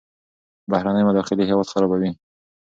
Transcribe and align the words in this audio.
بهرنۍ 0.71 1.03
مداخلې 1.09 1.43
هیواد 1.49 1.71
خرابوي. 1.73 2.11